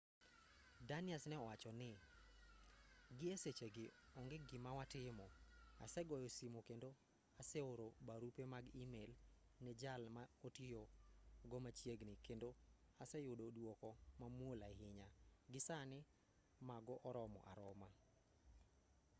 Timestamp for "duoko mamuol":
13.55-14.59